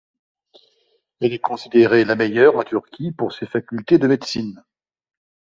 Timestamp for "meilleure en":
2.15-2.63